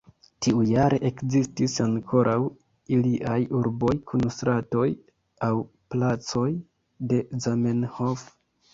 [0.43, 2.39] Tiujare ekzistis ankoraŭ
[2.97, 4.89] aliaj urboj kun stratoj
[5.51, 5.55] aŭ
[5.95, 6.51] placoj
[7.13, 8.31] de Zamenhof.